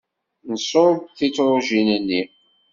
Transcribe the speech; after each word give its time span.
Nṣubb 0.53 0.97
tiṭṛujin-nni. 1.17 2.21